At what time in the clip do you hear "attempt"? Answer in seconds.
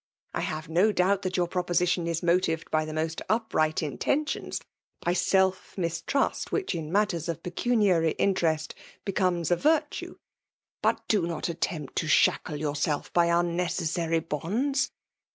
11.49-11.97